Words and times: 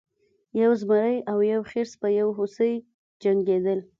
یو 0.61 0.71
زمری 0.81 1.17
او 1.31 1.37
یو 1.53 1.61
خرس 1.69 1.91
په 2.01 2.07
یو 2.19 2.27
هوسۍ 2.37 2.73
جنګیدل. 3.23 3.79